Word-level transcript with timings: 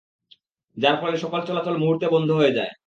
যার 0.77 0.95
ফলে 1.01 1.15
সকল 1.17 1.41
চলাচল 1.45 1.75
মুহুর্তে 1.77 2.07
বন্ধ 2.09 2.29
হয়ে 2.31 2.55
যায়। 2.57 2.71